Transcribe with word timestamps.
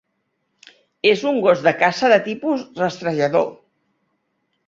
És 1.09 1.25
un 1.31 1.35
gos 1.43 1.61
de 1.67 1.73
caça 1.83 2.09
de 2.13 2.17
tipus 2.29 2.65
rastrejador. 2.81 3.47